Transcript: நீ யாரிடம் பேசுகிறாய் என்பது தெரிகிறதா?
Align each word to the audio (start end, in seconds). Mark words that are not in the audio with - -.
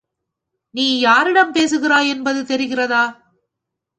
நீ 0.75 0.85
யாரிடம் 0.99 1.51
பேசுகிறாய் 1.51 2.09
என்பது 2.09 2.41
தெரிகிறதா? 2.43 3.03